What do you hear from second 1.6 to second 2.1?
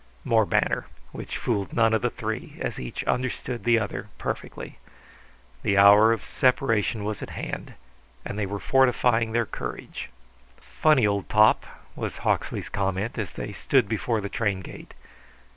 none of the